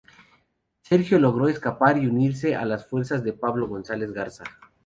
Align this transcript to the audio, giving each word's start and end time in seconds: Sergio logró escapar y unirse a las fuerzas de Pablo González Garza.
Sergio 0.81 1.19
logró 1.19 1.47
escapar 1.47 1.99
y 1.99 2.07
unirse 2.07 2.55
a 2.55 2.65
las 2.65 2.87
fuerzas 2.87 3.23
de 3.23 3.33
Pablo 3.33 3.67
González 3.67 4.11
Garza. 4.11 4.45